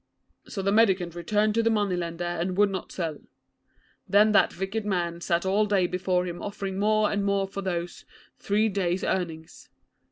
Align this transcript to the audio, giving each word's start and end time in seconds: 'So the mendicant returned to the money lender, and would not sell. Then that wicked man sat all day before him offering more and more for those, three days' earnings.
'So 0.47 0.63
the 0.63 0.71
mendicant 0.71 1.13
returned 1.13 1.53
to 1.53 1.61
the 1.61 1.69
money 1.69 1.95
lender, 1.95 2.23
and 2.25 2.57
would 2.57 2.71
not 2.71 2.91
sell. 2.91 3.19
Then 4.09 4.31
that 4.31 4.57
wicked 4.57 4.83
man 4.83 5.21
sat 5.21 5.45
all 5.45 5.67
day 5.67 5.85
before 5.85 6.25
him 6.25 6.41
offering 6.41 6.79
more 6.79 7.11
and 7.11 7.23
more 7.23 7.47
for 7.47 7.61
those, 7.61 8.03
three 8.39 8.67
days' 8.67 9.03
earnings. 9.03 9.69